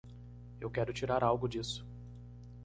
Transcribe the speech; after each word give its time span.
Eu 0.59 0.67
quero 0.71 0.91
tirar 0.91 1.23
algo 1.23 1.47
disso. 1.47 1.85